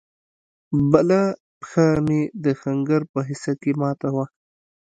[0.91, 1.21] بله
[1.59, 4.25] پښه مې د ښنگر په حصه کښې ماته وه.